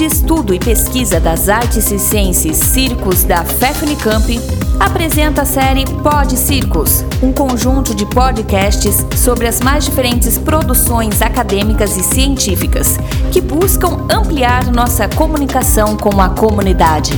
de 0.00 0.06
Estudo 0.06 0.54
e 0.54 0.58
Pesquisa 0.58 1.20
das 1.20 1.50
Artes 1.50 1.90
e 1.92 1.98
Ciências 1.98 2.56
Circos 2.56 3.22
da 3.22 3.44
FEFNICAMP, 3.44 4.38
apresenta 4.80 5.42
a 5.42 5.44
série 5.44 5.84
Pod 6.02 6.38
Circos, 6.38 7.02
um 7.22 7.30
conjunto 7.34 7.94
de 7.94 8.06
podcasts 8.06 9.04
sobre 9.14 9.46
as 9.46 9.60
mais 9.60 9.84
diferentes 9.84 10.38
produções 10.38 11.20
acadêmicas 11.20 11.98
e 11.98 12.02
científicas 12.02 12.96
que 13.30 13.42
buscam 13.42 14.06
ampliar 14.10 14.72
nossa 14.72 15.06
comunicação 15.06 15.98
com 15.98 16.18
a 16.18 16.30
comunidade. 16.30 17.12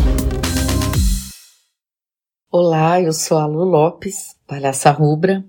Olá, 2.51 3.01
eu 3.01 3.13
sou 3.13 3.39
a 3.39 3.47
Lu 3.47 3.63
Lopes, 3.63 4.35
palhaça 4.45 4.91
rubra, 4.91 5.45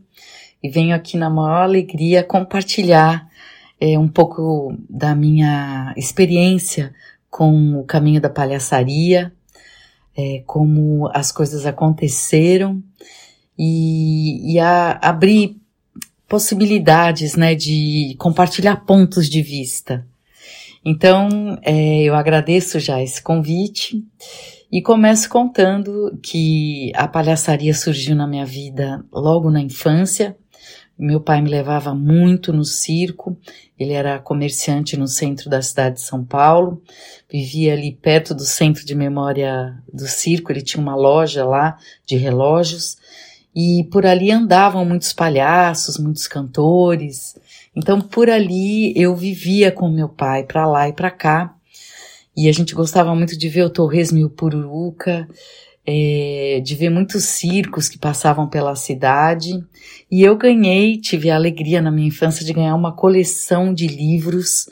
e 0.62 0.70
venho 0.70 0.96
aqui 0.96 1.18
na 1.18 1.32
maior 1.32 1.64
alegria 1.64 2.24
compartilhar 2.24 3.28
é, 3.82 3.98
um 3.98 4.08
pouco 4.08 4.78
da 4.88 5.16
minha 5.16 5.96
experiência 5.98 6.94
com 7.34 7.80
o 7.80 7.84
caminho 7.84 8.22
da 8.22 8.30
palhaçaria, 8.30 9.34
é, 10.16 10.44
como 10.46 11.10
as 11.16 11.32
coisas 11.32 11.66
aconteceram 11.66 12.80
e, 13.58 14.54
e 14.54 14.60
a, 14.60 15.00
abrir 15.02 15.60
possibilidades 16.30 17.36
né, 17.36 17.56
de 17.56 18.16
compartilhar 18.20 18.86
pontos 18.86 19.28
de 19.28 19.42
vista. 19.42 20.06
Então, 20.86 21.58
é, 21.64 22.04
eu 22.04 22.14
agradeço 22.14 22.80
já 22.80 23.02
esse 23.02 23.20
convite 23.20 24.06
e 24.72 24.80
começo 24.80 25.28
contando 25.28 26.16
que 26.22 26.92
a 26.94 27.08
palhaçaria 27.08 27.74
surgiu 27.74 28.16
na 28.16 28.28
minha 28.28 28.46
vida 28.46 29.04
logo 29.12 29.50
na 29.50 29.60
infância. 29.60 30.38
Meu 30.98 31.20
pai 31.20 31.42
me 31.42 31.50
levava 31.50 31.96
muito 31.96 32.54
no 32.54 32.64
circo, 32.64 33.36
ele 33.80 33.94
era 33.94 34.20
comerciante 34.20 34.96
no 34.96 35.08
centro 35.08 35.50
da 35.50 35.62
cidade 35.62 35.96
de 35.96 36.02
São 36.02 36.24
Paulo, 36.24 36.82
vivia 37.32 37.74
ali 37.74 37.92
perto 37.92 38.34
do 38.34 38.44
centro 38.44 38.86
de 38.86 38.94
memória 38.94 39.76
do 39.92 40.08
circo, 40.08 40.52
ele 40.52 40.62
tinha 40.62 40.82
uma 40.82 40.96
loja 40.96 41.44
lá 41.44 41.78
de 42.06 42.16
relógios. 42.16 42.98
E 43.56 43.88
por 43.92 44.06
ali 44.06 44.32
andavam 44.32 44.86
muitos 44.86 45.14
palhaços, 45.14 45.98
muitos 45.98 46.28
cantores. 46.28 47.36
Então 47.76 48.00
por 48.00 48.30
ali 48.30 48.94
eu 48.96 49.16
vivia 49.16 49.72
com 49.72 49.90
meu 49.90 50.10
pai 50.10 50.44
para 50.44 50.68
lá 50.68 50.88
e 50.88 50.94
para 50.94 51.12
cá. 51.12 51.56
E 52.36 52.50
a 52.50 52.52
gente 52.52 52.74
gostava 52.74 53.14
muito 53.16 53.38
de 53.38 53.50
ver 53.50 53.64
o 53.64 53.70
Torresmo 53.70 54.18
e 54.18 54.30
Pururuca, 54.30 55.28
é, 55.86 56.62
de 56.64 56.76
ver 56.76 56.90
muitos 56.90 57.26
circos 57.26 57.90
que 57.90 57.98
passavam 57.98 58.48
pela 58.48 58.76
cidade. 58.76 59.64
E 60.10 60.22
eu 60.22 60.38
ganhei, 60.38 60.98
tive 60.98 61.30
a 61.30 61.36
alegria 61.36 61.82
na 61.82 61.92
minha 61.92 62.08
infância 62.08 62.46
de 62.46 62.54
ganhar 62.54 62.76
uma 62.76 62.94
coleção 62.94 63.74
de 63.74 63.88
livros 63.88 64.68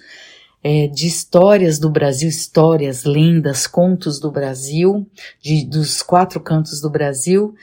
é, 0.64 0.88
de 0.88 1.08
histórias 1.08 1.80
do 1.80 1.90
Brasil, 1.90 2.30
histórias, 2.30 3.04
lendas, 3.04 3.66
contos 3.68 4.20
do 4.20 4.32
Brasil, 4.32 5.08
de, 5.42 5.66
dos 5.66 6.02
quatro 6.02 6.40
cantos 6.40 6.80
do 6.80 6.90
Brasil. 6.90 7.56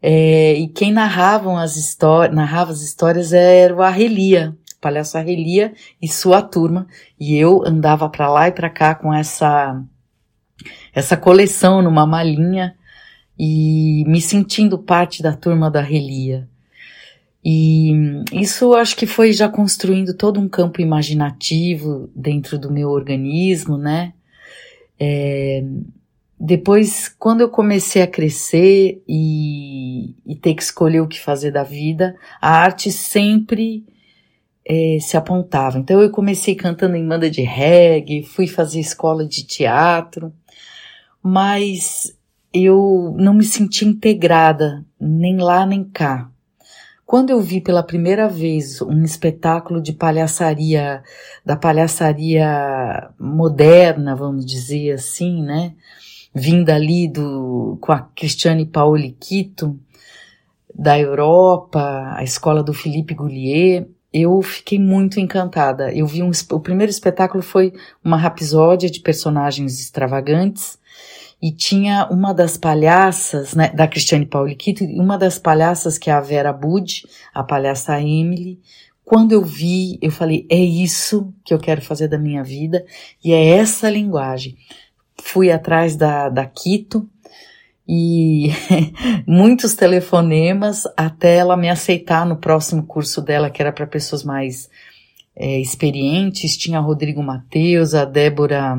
É, 0.00 0.54
e 0.54 0.68
quem 0.68 0.92
narravam 0.92 1.56
as 1.56 1.76
histórias, 1.76 2.34
narrava 2.34 2.72
as 2.72 2.80
histórias 2.80 3.32
era 3.32 3.74
o 3.74 3.82
Arrelia, 3.82 4.56
o 4.76 4.80
palhaço 4.80 5.18
Arrelia 5.18 5.72
e 6.00 6.08
sua 6.08 6.40
turma, 6.40 6.86
e 7.18 7.36
eu 7.36 7.62
andava 7.66 8.08
para 8.08 8.30
lá 8.30 8.48
e 8.48 8.52
para 8.52 8.70
cá 8.70 8.94
com 8.94 9.12
essa 9.12 9.82
essa 10.92 11.16
coleção 11.16 11.82
numa 11.82 12.06
malinha 12.06 12.74
e 13.38 14.04
me 14.06 14.20
sentindo 14.20 14.78
parte 14.78 15.22
da 15.22 15.32
turma 15.32 15.70
da 15.70 15.80
Arrelia. 15.80 16.48
E 17.44 17.92
isso 18.32 18.74
acho 18.74 18.96
que 18.96 19.06
foi 19.06 19.32
já 19.32 19.48
construindo 19.48 20.12
todo 20.12 20.40
um 20.40 20.48
campo 20.48 20.80
imaginativo 20.80 22.10
dentro 22.14 22.58
do 22.58 22.70
meu 22.70 22.88
organismo, 22.90 23.78
né? 23.78 24.12
É, 24.98 25.64
depois, 26.40 27.08
quando 27.08 27.40
eu 27.40 27.48
comecei 27.48 28.02
a 28.02 28.06
crescer 28.06 29.02
e, 29.08 30.14
e, 30.26 30.36
ter 30.36 30.54
que 30.54 30.62
escolher 30.62 31.00
o 31.00 31.08
que 31.08 31.20
fazer 31.20 31.50
da 31.50 31.62
vida, 31.62 32.16
a 32.40 32.50
arte 32.50 32.92
sempre 32.92 33.84
é, 34.64 34.98
se 35.00 35.16
apontava. 35.16 35.78
Então, 35.78 36.00
eu 36.00 36.10
comecei 36.10 36.54
cantando 36.54 36.96
em 36.96 37.06
banda 37.06 37.30
de 37.30 37.42
reggae, 37.42 38.22
fui 38.22 38.46
fazer 38.46 38.80
escola 38.80 39.26
de 39.26 39.44
teatro, 39.44 40.32
mas 41.22 42.16
eu 42.64 43.14
não 43.16 43.34
me 43.34 43.44
senti 43.44 43.84
integrada, 43.84 44.84
nem 45.00 45.38
lá 45.38 45.64
nem 45.66 45.84
cá. 45.84 46.30
Quando 47.06 47.30
eu 47.30 47.40
vi 47.40 47.60
pela 47.60 47.82
primeira 47.82 48.28
vez 48.28 48.82
um 48.82 49.02
espetáculo 49.02 49.80
de 49.80 49.92
palhaçaria, 49.92 51.02
da 51.44 51.56
palhaçaria 51.56 53.10
moderna, 53.18 54.14
vamos 54.14 54.44
dizer 54.44 54.92
assim, 54.92 55.42
né? 55.42 55.74
vinda 56.34 56.74
ali 56.74 57.08
do, 57.08 57.78
com 57.80 57.92
a 57.92 58.00
Cristiane 58.00 58.64
Paoli 58.64 59.16
Quito, 59.18 59.78
da 60.74 60.98
Europa, 60.98 62.12
a 62.14 62.22
escola 62.22 62.62
do 62.62 62.72
Philippe 62.72 63.14
Goulier, 63.14 63.88
eu 64.12 64.40
fiquei 64.40 64.78
muito 64.78 65.20
encantada. 65.20 65.92
Eu 65.92 66.06
vi 66.06 66.22
um, 66.22 66.30
o 66.52 66.60
primeiro 66.60 66.90
espetáculo 66.90 67.42
foi 67.42 67.72
uma 68.02 68.16
rapisódia 68.16 68.88
de 68.88 69.00
personagens 69.00 69.80
extravagantes 69.80 70.78
e 71.40 71.52
tinha 71.52 72.06
uma 72.10 72.32
das 72.32 72.56
palhaças, 72.56 73.54
né, 73.54 73.70
da 73.70 73.86
Cristiane 73.86 74.26
Pauli 74.26 74.54
Quito, 74.54 74.84
uma 74.84 75.16
das 75.16 75.38
palhaças 75.38 75.96
que 75.96 76.10
é 76.10 76.12
a 76.12 76.20
Vera 76.20 76.52
Bud, 76.52 77.06
a 77.32 77.44
palhaça 77.44 78.00
Emily. 78.00 78.60
Quando 79.04 79.32
eu 79.32 79.42
vi, 79.42 79.98
eu 80.02 80.10
falei, 80.10 80.46
é 80.50 80.58
isso 80.58 81.32
que 81.44 81.54
eu 81.54 81.58
quero 81.58 81.80
fazer 81.80 82.08
da 82.08 82.18
minha 82.18 82.42
vida 82.42 82.84
e 83.24 83.32
é 83.32 83.56
essa 83.56 83.88
linguagem 83.88 84.56
fui 85.22 85.50
atrás 85.50 85.96
da, 85.96 86.28
da 86.28 86.46
Quito 86.46 87.08
e 87.86 88.50
muitos 89.26 89.74
telefonemas 89.74 90.84
até 90.96 91.36
ela 91.36 91.56
me 91.56 91.68
aceitar 91.68 92.26
no 92.26 92.36
próximo 92.36 92.84
curso 92.84 93.20
dela, 93.20 93.50
que 93.50 93.62
era 93.62 93.72
para 93.72 93.86
pessoas 93.86 94.22
mais 94.22 94.68
é, 95.34 95.58
experientes. 95.58 96.56
Tinha 96.56 96.80
Rodrigo 96.80 97.22
Mateus, 97.22 97.94
a 97.94 98.04
Débora 98.04 98.78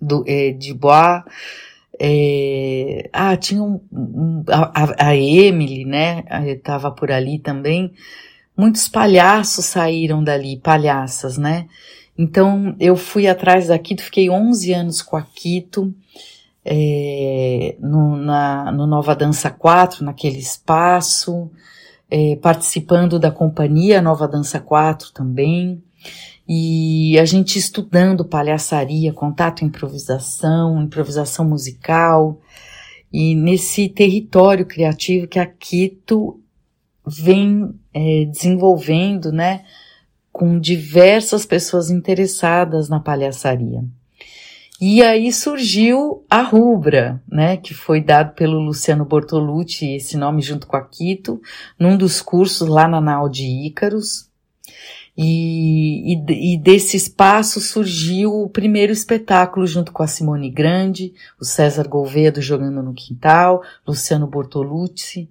do, 0.00 0.24
é, 0.26 0.52
de 0.52 0.74
Bois, 0.74 1.22
é, 1.98 3.08
ah, 3.12 3.36
tinha 3.36 3.62
um, 3.62 3.80
um, 3.92 4.44
a, 4.48 5.08
a, 5.08 5.16
Emily, 5.16 5.84
né? 5.84 6.24
Estava 6.46 6.90
por 6.90 7.10
ali 7.10 7.38
também. 7.38 7.92
Muitos 8.56 8.88
palhaços 8.88 9.64
saíram 9.66 10.22
dali, 10.22 10.58
palhaças, 10.58 11.38
né? 11.38 11.66
Então 12.18 12.74
eu 12.80 12.96
fui 12.96 13.26
atrás 13.26 13.68
da 13.68 13.78
Quito, 13.78 14.02
fiquei 14.02 14.30
11 14.30 14.72
anos 14.72 15.02
com 15.02 15.16
a 15.16 15.22
Quito, 15.22 15.94
é, 16.64 17.76
no, 17.80 18.16
na, 18.16 18.72
no 18.72 18.86
Nova 18.86 19.14
Dança 19.14 19.50
4, 19.50 20.04
naquele 20.04 20.38
espaço, 20.38 21.50
é, 22.10 22.36
participando 22.36 23.18
da 23.18 23.30
companhia 23.30 24.00
Nova 24.00 24.26
Dança 24.26 24.58
4 24.58 25.12
também, 25.12 25.82
e 26.48 27.18
a 27.18 27.24
gente 27.24 27.58
estudando 27.58 28.24
palhaçaria, 28.24 29.12
contato 29.12 29.64
improvisação, 29.64 30.82
improvisação 30.82 31.44
musical, 31.44 32.40
e 33.12 33.34
nesse 33.34 33.88
território 33.88 34.66
criativo 34.66 35.26
que 35.26 35.38
a 35.38 35.46
Quito 35.46 36.40
vem 37.06 37.74
é, 37.94 38.24
desenvolvendo, 38.24 39.32
né? 39.32 39.64
com 40.36 40.60
diversas 40.60 41.46
pessoas 41.46 41.88
interessadas 41.88 42.90
na 42.90 43.00
palhaçaria. 43.00 43.82
E 44.78 45.02
aí 45.02 45.32
surgiu 45.32 46.26
a 46.28 46.42
Rubra, 46.42 47.22
né, 47.26 47.56
que 47.56 47.72
foi 47.72 48.02
dado 48.02 48.34
pelo 48.34 48.58
Luciano 48.58 49.06
Bortolucci, 49.06 49.94
esse 49.94 50.14
nome 50.18 50.42
junto 50.42 50.66
com 50.66 50.76
a 50.76 50.82
Quito, 50.82 51.40
num 51.78 51.96
dos 51.96 52.20
cursos 52.20 52.68
lá 52.68 52.86
na 52.86 53.00
Nau 53.00 53.30
de 53.30 53.46
Ícaros. 53.46 54.28
E, 55.16 56.12
e, 56.12 56.54
e, 56.54 56.58
desse 56.58 56.96
espaço 56.96 57.58
surgiu 57.58 58.34
o 58.34 58.50
primeiro 58.50 58.92
espetáculo 58.92 59.66
junto 59.66 59.90
com 59.90 60.02
a 60.02 60.06
Simone 60.06 60.50
Grande, 60.50 61.14
o 61.40 61.44
César 61.44 61.88
Gouveia 61.88 62.30
do 62.30 62.42
Jogando 62.42 62.82
no 62.82 62.92
Quintal, 62.92 63.62
Luciano 63.86 64.26
Bortolucci, 64.26 65.30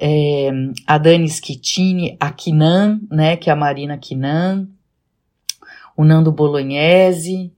é, 0.00 0.50
a 0.86 0.98
Dani 0.98 1.28
Schettini, 1.28 2.16
a 2.18 2.32
Kinan, 2.32 3.00
né, 3.10 3.36
que 3.36 3.48
é 3.48 3.52
a 3.52 3.56
Marina 3.56 3.96
Kinan, 3.96 4.66
o 5.96 6.04
Nando 6.04 6.32
Bolognese, 6.32 7.52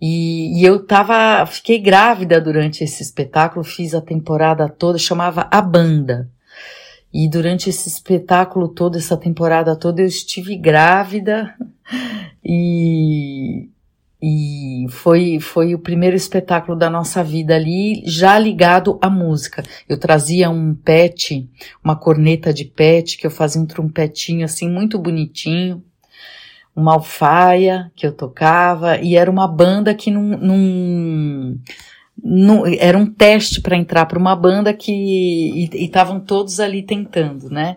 e, 0.00 0.60
e, 0.60 0.64
eu 0.64 0.84
tava, 0.84 1.44
fiquei 1.46 1.78
grávida 1.78 2.40
durante 2.40 2.84
esse 2.84 3.02
espetáculo, 3.02 3.64
fiz 3.64 3.94
a 3.94 4.00
temporada 4.00 4.68
toda, 4.68 4.96
chamava 4.96 5.48
A 5.50 5.60
Banda. 5.60 6.30
E 7.12 7.28
durante 7.28 7.70
esse 7.70 7.88
espetáculo 7.88 8.68
todo, 8.68 8.98
essa 8.98 9.16
temporada 9.16 9.74
toda, 9.74 10.02
eu 10.02 10.06
estive 10.06 10.56
grávida 10.56 11.54
e, 12.44 13.68
e 14.22 14.86
foi, 14.90 15.40
foi 15.40 15.74
o 15.74 15.78
primeiro 15.78 16.16
espetáculo 16.16 16.76
da 16.76 16.90
nossa 16.90 17.24
vida 17.24 17.54
ali, 17.56 18.02
já 18.04 18.38
ligado 18.38 18.98
à 19.00 19.08
música. 19.08 19.62
Eu 19.88 19.98
trazia 19.98 20.50
um 20.50 20.74
pet, 20.74 21.48
uma 21.82 21.96
corneta 21.96 22.52
de 22.52 22.64
pet, 22.64 23.16
que 23.16 23.26
eu 23.26 23.30
fazia 23.30 23.60
um 23.60 23.66
trompetinho 23.66 24.44
assim, 24.44 24.68
muito 24.68 24.98
bonitinho. 24.98 25.82
uma 26.76 26.94
alfaia 26.94 27.90
que 27.96 28.06
eu 28.06 28.12
tocava, 28.12 28.98
e 28.98 29.16
era 29.16 29.30
uma 29.30 29.48
banda 29.48 29.94
que 29.94 30.10
não. 30.10 30.22
não, 30.22 31.58
era 32.78 32.98
um 32.98 33.06
teste 33.06 33.60
para 33.60 33.76
entrar 33.76 34.06
para 34.06 34.18
uma 34.18 34.34
banda 34.34 34.74
que. 34.74 34.92
e 34.92 35.84
estavam 35.84 36.20
todos 36.20 36.60
ali 36.60 36.82
tentando, 36.82 37.48
né? 37.48 37.76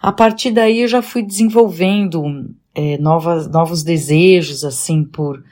A 0.00 0.12
partir 0.12 0.52
daí 0.52 0.82
eu 0.82 0.88
já 0.88 1.02
fui 1.02 1.22
desenvolvendo 1.22 2.54
é, 2.74 2.96
novas, 2.98 3.48
novos 3.50 3.82
desejos, 3.82 4.64
assim, 4.64 5.02
por, 5.02 5.42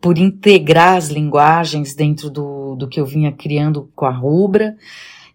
por 0.00 0.18
integrar 0.18 0.96
as 0.96 1.08
linguagens 1.08 1.94
dentro 1.94 2.28
do, 2.28 2.74
do 2.74 2.88
que 2.88 2.98
eu 2.98 3.06
vinha 3.06 3.30
criando 3.30 3.90
com 3.94 4.06
a 4.06 4.10
Rubra. 4.10 4.76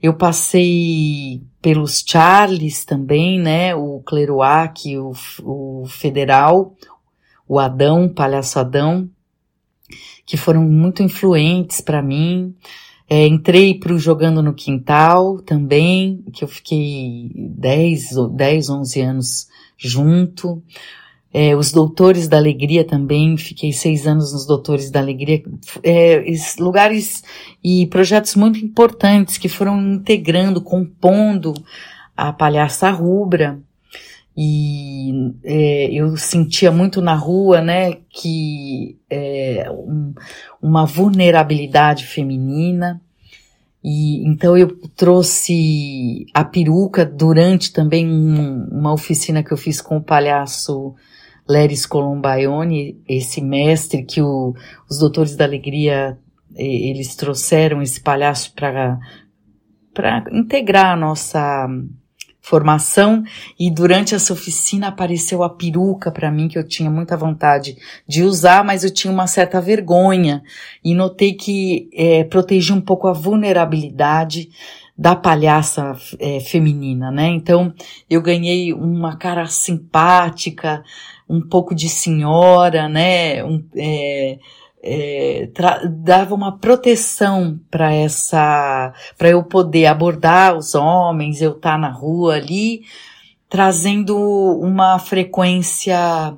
Eu 0.02 0.16
passei 0.16 1.42
pelos 1.62 2.04
Charles 2.06 2.84
também, 2.84 3.40
né? 3.40 3.74
O 3.76 4.02
Cleroac, 4.06 4.98
o, 4.98 5.14
o 5.44 5.86
Federal, 5.88 6.76
o 7.48 7.60
Adão, 7.60 8.10
Palhaço 8.10 8.60
Adão, 8.60 9.10
que 10.26 10.38
foram 10.38 10.64
muito 10.64 11.04
influentes 11.04 11.82
para 11.82 12.02
mim. 12.02 12.56
É, 13.10 13.28
entrei 13.28 13.78
para 13.78 13.94
o 13.94 14.00
Jogando 14.00 14.42
no 14.42 14.54
Quintal 14.54 15.40
também, 15.40 16.24
que 16.32 16.44
eu 16.44 16.48
fiquei 16.48 17.30
10, 17.36 18.12
10 18.34 18.70
11 18.70 19.02
anos 19.02 19.48
junto. 19.78 20.64
É, 21.34 21.56
os 21.56 21.72
Doutores 21.72 22.28
da 22.28 22.38
Alegria 22.38 22.86
também, 22.86 23.38
fiquei 23.38 23.72
seis 23.72 24.06
anos 24.06 24.34
nos 24.34 24.46
Doutores 24.46 24.92
da 24.92 25.00
Alegria. 25.00 25.44
É, 25.84 26.24
lugares 26.60 27.24
e 27.64 27.88
projetos 27.88 28.36
muito 28.36 28.60
importantes 28.60 29.38
que 29.38 29.48
foram 29.48 29.94
integrando, 29.94 30.62
compondo 30.62 31.54
a 32.16 32.34
Palhaça 32.34 32.90
Rubra 32.92 33.62
e 34.36 35.34
é, 35.44 35.92
eu 35.92 36.16
sentia 36.16 36.72
muito 36.72 37.02
na 37.02 37.16
rua, 37.16 37.62
né, 37.62 37.98
que 38.10 38.98
é, 39.10 39.70
um, 39.70 40.14
uma 40.62 40.86
vulnerabilidade 40.86 42.06
feminina. 42.06 43.02
E 43.84 44.26
então 44.28 44.56
eu 44.56 44.78
trouxe 44.96 46.26
a 46.34 46.44
peruca 46.44 47.04
durante 47.06 47.74
também 47.74 48.08
um, 48.08 48.68
uma 48.72 48.94
oficina 48.94 49.44
que 49.44 49.52
eu 49.52 49.58
fiz 49.58 49.82
com 49.82 49.98
o 49.98 50.04
palhaço 50.04 50.96
Leris 51.50 51.86
Colombaione, 51.86 53.02
esse 53.10 53.42
mestre 53.42 54.04
que 54.04 54.22
o, 54.22 54.54
os 54.90 55.00
doutores 55.00 55.36
da 55.36 55.46
alegria 55.46 56.18
eles 56.56 57.16
trouxeram 57.16 57.82
esse 57.82 58.02
palhaço 58.02 58.54
para 58.54 59.00
para 59.94 60.24
integrar 60.32 60.94
a 60.94 60.96
nossa 60.96 61.68
formação 62.42 63.24
e 63.60 63.70
durante 63.70 64.16
essa 64.16 64.34
oficina 64.34 64.88
apareceu 64.88 65.44
a 65.44 65.50
peruca 65.50 66.12
para 66.12 66.32
mim 66.32 66.48
que 66.48 66.58
eu 66.58 66.68
tinha 66.68 66.90
muita 66.90 67.16
vontade 67.16 67.78
de 68.08 68.24
usar, 68.24 68.64
mas 68.64 68.84
eu 68.84 68.92
tinha 68.92 69.14
uma 69.14 69.28
certa 69.28 69.62
vergonha 69.62 70.44
e 70.84 70.96
notei 70.96 71.34
que 71.34 71.90
é, 71.94 72.24
protegia 72.24 72.76
um 72.76 72.82
pouco 72.82 73.08
a 73.08 73.14
vulnerabilidade 73.14 74.50
da 74.98 75.16
palhaça 75.16 75.96
é, 76.20 76.40
feminina, 76.40 77.10
né? 77.10 77.28
Então 77.28 77.74
eu 78.10 78.22
ganhei 78.22 78.74
uma 78.74 79.16
cara 79.16 79.46
simpática, 79.46 80.84
um 81.30 81.42
pouco 81.42 81.74
de 81.74 81.90
senhora, 81.90 82.90
né? 82.90 83.44
Um, 83.44 83.64
é, 83.76 84.38
é, 84.84 85.50
dava 85.90 86.34
uma 86.34 86.58
proteção 86.58 87.60
para 87.70 87.94
essa, 87.94 88.94
para 89.18 89.30
eu 89.30 89.44
poder 89.44 89.86
abordar 89.86 90.58
os 90.58 90.74
homens, 90.74 91.42
eu 91.42 91.52
estar 91.52 91.74
tá 91.74 91.78
na 91.78 91.90
rua 91.90 92.36
ali, 92.36 92.82
trazendo 93.48 94.18
uma 94.60 94.98
frequência 94.98 96.36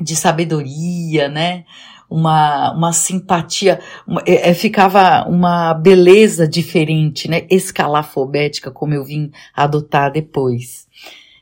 de 0.00 0.14
sabedoria, 0.14 1.28
né? 1.28 1.64
Uma, 2.10 2.72
uma 2.72 2.92
simpatia, 2.92 3.80
uma, 4.06 4.22
é, 4.26 4.50
é, 4.50 4.54
ficava 4.54 5.28
uma 5.28 5.74
beleza 5.74 6.46
diferente, 6.46 7.28
né? 7.28 7.46
Escalafobética, 7.50 8.70
como 8.70 8.94
eu 8.94 9.04
vim 9.04 9.30
adotar 9.54 10.12
depois. 10.12 10.86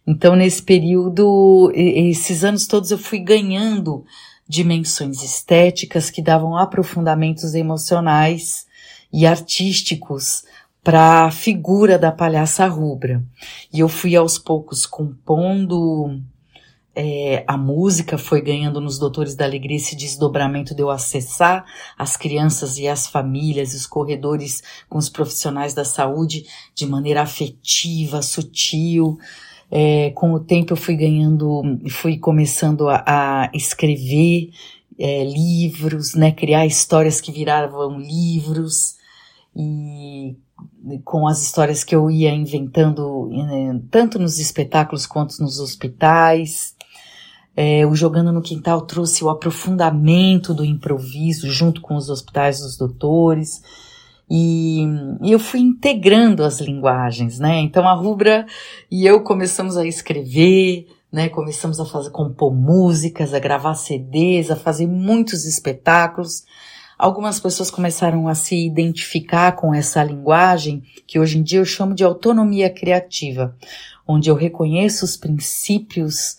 Então, 0.06 0.36
nesse 0.36 0.62
período, 0.62 1.72
esses 1.74 2.44
anos 2.44 2.66
todos 2.66 2.90
eu 2.92 2.98
fui 2.98 3.18
ganhando 3.18 4.04
dimensões 4.48 5.22
estéticas 5.22 6.10
que 6.10 6.22
davam 6.22 6.56
aprofundamentos 6.56 7.54
emocionais 7.54 8.66
e 9.12 9.26
artísticos 9.26 10.44
para 10.82 11.24
a 11.24 11.30
figura 11.30 11.98
da 11.98 12.12
palhaça 12.12 12.66
rubra. 12.66 13.22
E 13.72 13.80
eu 13.80 13.88
fui 13.88 14.14
aos 14.14 14.38
poucos 14.38 14.86
compondo 14.86 16.20
é, 16.94 17.44
a 17.46 17.58
música, 17.58 18.16
foi 18.16 18.40
ganhando 18.40 18.80
nos 18.80 18.98
Doutores 18.98 19.34
da 19.34 19.44
Alegria 19.44 19.76
esse 19.76 19.94
desdobramento 19.94 20.74
de 20.74 20.82
eu 20.82 20.90
acessar 20.90 21.66
as 21.98 22.16
crianças 22.16 22.78
e 22.78 22.88
as 22.88 23.06
famílias, 23.06 23.74
os 23.74 23.86
corredores 23.86 24.62
com 24.88 24.96
os 24.96 25.10
profissionais 25.10 25.74
da 25.74 25.84
saúde 25.84 26.46
de 26.74 26.86
maneira 26.86 27.20
afetiva, 27.20 28.22
sutil, 28.22 29.18
é, 29.70 30.10
com 30.10 30.32
o 30.32 30.40
tempo 30.40 30.72
eu 30.72 30.76
fui 30.76 30.96
ganhando, 30.96 31.62
fui 31.90 32.18
começando 32.18 32.88
a, 32.88 33.02
a 33.06 33.50
escrever 33.52 34.50
é, 34.98 35.24
livros, 35.24 36.14
né, 36.14 36.32
criar 36.32 36.66
histórias 36.66 37.20
que 37.20 37.32
viravam 37.32 37.98
livros 37.98 38.96
e 39.54 40.36
com 41.04 41.26
as 41.26 41.42
histórias 41.42 41.82
que 41.82 41.94
eu 41.94 42.10
ia 42.10 42.32
inventando 42.32 43.28
né, 43.28 43.80
tanto 43.90 44.18
nos 44.18 44.38
espetáculos 44.38 45.06
quanto 45.06 45.42
nos 45.42 45.58
hospitais. 45.58 46.74
É, 47.54 47.86
o 47.86 47.94
Jogando 47.94 48.32
no 48.32 48.42
Quintal 48.42 48.82
trouxe 48.82 49.24
o 49.24 49.30
aprofundamento 49.30 50.54
do 50.54 50.64
improviso 50.64 51.50
junto 51.50 51.80
com 51.80 51.96
os 51.96 52.10
hospitais 52.10 52.60
dos 52.60 52.76
doutores. 52.76 53.62
E, 54.28 54.84
eu 55.22 55.38
fui 55.38 55.60
integrando 55.60 56.42
as 56.42 56.60
linguagens, 56.60 57.38
né? 57.38 57.58
Então 57.60 57.88
a 57.88 57.94
Rubra 57.94 58.46
e 58.90 59.06
eu 59.06 59.22
começamos 59.22 59.76
a 59.76 59.86
escrever, 59.86 60.88
né? 61.12 61.28
Começamos 61.28 61.78
a 61.78 61.84
fazer, 61.84 62.10
compor 62.10 62.52
músicas, 62.52 63.32
a 63.32 63.38
gravar 63.38 63.74
CDs, 63.74 64.50
a 64.50 64.56
fazer 64.56 64.86
muitos 64.86 65.44
espetáculos. 65.44 66.44
Algumas 66.98 67.38
pessoas 67.38 67.70
começaram 67.70 68.26
a 68.26 68.34
se 68.34 68.66
identificar 68.66 69.52
com 69.52 69.72
essa 69.72 70.02
linguagem 70.02 70.82
que 71.06 71.18
hoje 71.20 71.38
em 71.38 71.42
dia 71.42 71.60
eu 71.60 71.64
chamo 71.64 71.94
de 71.94 72.02
autonomia 72.02 72.70
criativa, 72.70 73.54
onde 74.08 74.28
eu 74.28 74.34
reconheço 74.34 75.04
os 75.04 75.16
princípios 75.16 76.36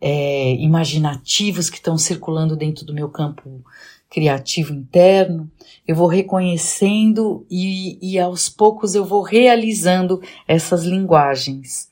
é, 0.00 0.54
imaginativos 0.54 1.68
que 1.68 1.76
estão 1.76 1.98
circulando 1.98 2.56
dentro 2.56 2.84
do 2.84 2.94
meu 2.94 3.08
campo 3.08 3.62
criativo 4.10 4.72
interno, 4.72 5.50
eu 5.86 5.94
vou 5.94 6.06
reconhecendo 6.06 7.46
e, 7.50 7.98
e 8.00 8.18
aos 8.18 8.48
poucos 8.48 8.94
eu 8.94 9.04
vou 9.04 9.22
realizando 9.22 10.20
essas 10.46 10.84
linguagens. 10.84 11.88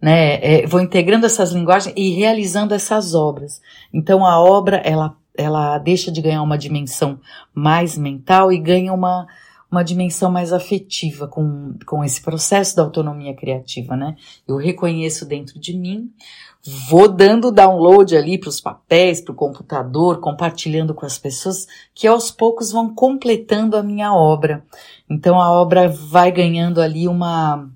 Né, 0.00 0.36
é, 0.36 0.66
vou 0.66 0.80
integrando 0.80 1.26
essas 1.26 1.52
linguagens 1.52 1.94
e 1.94 2.10
realizando 2.10 2.72
essas 2.72 3.14
obras. 3.14 3.60
Então 3.92 4.24
a 4.24 4.40
obra 4.40 4.78
ela, 4.78 5.14
ela 5.36 5.76
deixa 5.76 6.10
de 6.10 6.22
ganhar 6.22 6.42
uma 6.42 6.56
dimensão 6.56 7.20
mais 7.54 7.98
mental 7.98 8.50
e 8.50 8.58
ganha 8.58 8.94
uma, 8.94 9.26
uma 9.70 9.84
dimensão 9.84 10.30
mais 10.30 10.52
afetiva 10.52 11.28
com, 11.28 11.74
com 11.86 12.04
esse 12.04 12.20
processo 12.20 12.74
da 12.74 12.82
autonomia 12.82 13.34
criativa, 13.34 13.96
né? 13.96 14.16
Eu 14.46 14.56
reconheço 14.56 15.24
dentro 15.24 15.58
de 15.58 15.76
mim 15.76 16.10
vou 16.62 17.08
dando 17.08 17.50
download 17.50 18.16
ali 18.16 18.38
para 18.38 18.50
os 18.50 18.60
papéis, 18.60 19.20
para 19.20 19.32
o 19.32 19.36
computador, 19.36 20.20
compartilhando 20.20 20.94
com 20.94 21.06
as 21.06 21.18
pessoas 21.18 21.66
que 21.94 22.06
aos 22.06 22.30
poucos 22.30 22.70
vão 22.70 22.94
completando 22.94 23.76
a 23.76 23.82
minha 23.82 24.14
obra. 24.14 24.62
Então 25.08 25.40
a 25.40 25.50
obra 25.50 25.88
vai 25.88 26.30
ganhando 26.30 26.80
ali 26.80 27.08
uma 27.08 27.68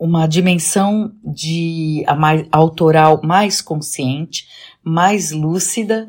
uma 0.00 0.26
dimensão 0.26 1.12
de 1.22 2.02
a 2.06 2.16
mais, 2.16 2.46
autoral 2.50 3.20
mais 3.22 3.60
consciente, 3.60 4.48
mais 4.82 5.30
lúcida 5.30 6.08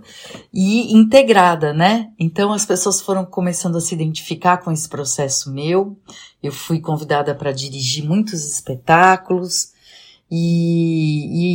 e 0.54 0.96
integrada, 0.96 1.74
né? 1.74 2.10
Então 2.18 2.54
as 2.54 2.66
pessoas 2.66 3.02
foram 3.02 3.26
começando 3.26 3.76
a 3.76 3.82
se 3.82 3.94
identificar 3.94 4.60
com 4.60 4.72
esse 4.72 4.88
processo 4.88 5.52
meu. 5.52 5.98
Eu 6.42 6.54
fui 6.54 6.80
convidada 6.80 7.36
para 7.36 7.52
dirigir 7.52 8.06
muitos 8.06 8.46
espetáculos. 8.46 9.74
E, 10.34 10.91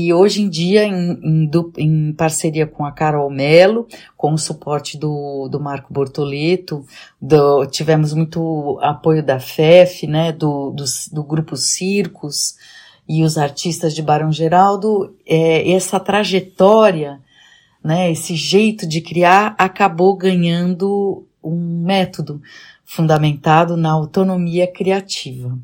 e 0.07 0.13
hoje 0.13 0.43
em 0.43 0.49
dia, 0.49 0.85
em, 0.85 1.19
em, 1.23 1.51
em, 1.77 2.13
parceria 2.13 2.65
com 2.65 2.85
a 2.85 2.93
Carol 2.93 3.29
Melo, 3.29 3.89
com 4.17 4.33
o 4.33 4.39
suporte 4.39 4.97
do, 4.97 5.49
do 5.49 5.59
Marco 5.59 5.93
Bortoleto, 5.93 6.87
do, 7.21 7.67
tivemos 7.67 8.13
muito 8.13 8.79
apoio 8.81 9.21
da 9.21 9.41
FEF, 9.41 10.07
né, 10.07 10.31
do, 10.31 10.71
do, 10.71 10.85
do 11.13 11.25
Grupo 11.25 11.57
Circos 11.57 12.55
e 13.09 13.25
os 13.25 13.37
artistas 13.37 13.95
de 13.95 14.03
Barão 14.03 14.31
Geraldo, 14.31 15.17
é, 15.27 15.73
essa 15.73 15.99
trajetória, 15.99 17.21
né, 17.83 18.13
esse 18.13 18.37
jeito 18.37 18.87
de 18.87 19.01
criar 19.01 19.57
acabou 19.59 20.17
ganhando 20.17 21.27
um 21.43 21.83
método 21.85 22.41
fundamentado 22.85 23.77
na 23.77 23.91
autonomia 23.91 24.71
criativa. 24.71 25.59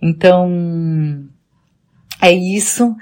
Então, 0.00 1.28
é 2.20 2.32
isso. 2.32 2.94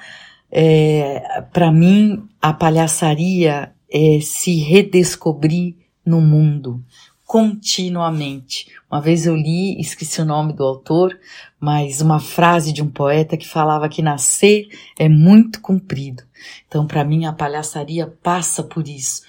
É, 0.53 1.43
Para 1.53 1.73
mim, 1.73 2.29
a 2.41 2.53
palhaçaria 2.53 3.73
é 3.91 4.21
se 4.21 4.57
redescobrir 4.57 5.77
no 6.05 6.21
mundo 6.21 6.85
continuamente. 7.33 8.71
Uma 8.91 9.01
vez 9.01 9.25
eu 9.25 9.35
li, 9.35 9.81
esqueci 9.81 10.21
o 10.21 10.25
nome 10.25 10.53
do 10.53 10.63
autor, 10.63 11.19
mas 11.59 12.03
uma 12.03 12.21
frase 12.21 12.75
de 12.75 12.83
um 12.83 12.91
poeta 12.91 13.39
que 13.39 13.49
falava 13.49 13.89
que 13.89 14.03
nascer 14.03 14.69
é 14.99 15.09
muito 15.09 15.63
comprido. 15.63 16.25
Então, 16.69 16.87
para 16.87 17.03
mim, 17.03 17.25
a 17.25 17.33
palhaçaria 17.33 18.07
passa 18.23 18.63
por 18.63 18.87
isso, 18.87 19.23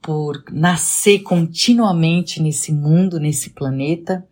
por 0.00 0.44
nascer 0.52 1.24
continuamente 1.24 2.40
nesse 2.40 2.70
mundo, 2.70 3.18
nesse 3.18 3.50
planeta, 3.50 4.24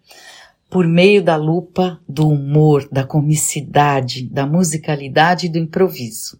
por 0.68 0.87
meio 0.87 1.23
da 1.23 1.37
lupa 1.37 2.00
do 2.08 2.28
humor, 2.28 2.88
da 2.90 3.04
comicidade, 3.04 4.28
da 4.28 4.46
musicalidade 4.46 5.46
e 5.46 5.49
do 5.49 5.58
improviso. 5.58 6.38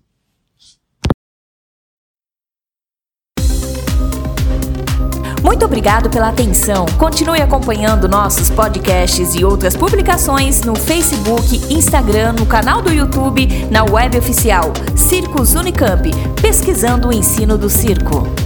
Muito 5.43 5.65
obrigado 5.65 6.11
pela 6.11 6.29
atenção. 6.29 6.87
Continue 6.99 7.41
acompanhando 7.41 8.09
nossos 8.09 8.51
podcasts 8.51 9.35
e 9.35 9.45
outras 9.45 9.77
publicações 9.77 10.63
no 10.63 10.75
Facebook, 10.75 11.73
Instagram, 11.73 12.33
no 12.33 12.47
canal 12.47 12.83
do 12.83 12.93
YouTube, 12.93 13.47
na 13.71 13.85
web 13.85 14.19
oficial 14.19 14.73
Circos 14.97 15.55
Unicamp, 15.55 16.11
pesquisando 16.43 17.09
o 17.09 17.13
ensino 17.13 17.57
do 17.57 17.71
circo. 17.71 18.46